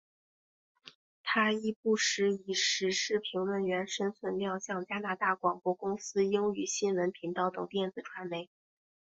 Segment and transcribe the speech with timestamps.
[1.21, 8.49] 她亦不时以时事评论员身份亮相加拿大广播公司英语新闻频道等电子传媒。